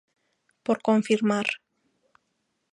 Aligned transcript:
Por 0.65 0.77
confirmar. 0.87 1.47